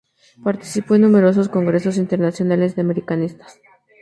[0.43, 3.61] Participó en numerosos congresos internacionales de americanistas.